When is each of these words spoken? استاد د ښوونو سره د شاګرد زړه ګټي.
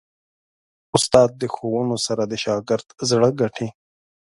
استاد 0.95 1.29
د 1.41 1.43
ښوونو 1.53 1.95
سره 2.05 2.23
د 2.31 2.33
شاګرد 2.43 2.87
زړه 3.09 3.29
ګټي. 3.39 3.67